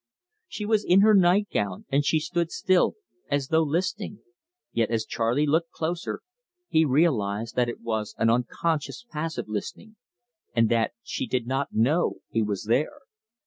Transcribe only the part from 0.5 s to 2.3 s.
was in her night gown, and she